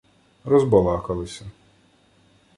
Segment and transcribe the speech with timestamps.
[0.45, 1.45] Розбалакалися.